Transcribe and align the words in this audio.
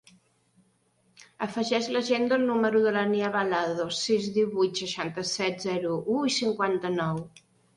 Afegeix 1.45 1.89
a 1.91 1.93
l'agenda 1.97 2.39
el 2.39 2.47
número 2.47 2.81
de 2.87 2.95
la 2.97 3.03
Nia 3.11 3.29
Balado: 3.37 3.87
sis, 4.01 4.31
divuit, 4.41 4.83
seixanta-set, 4.83 5.63
zero, 5.67 5.93
u, 6.17 6.21
cinquanta-nou. 6.39 7.23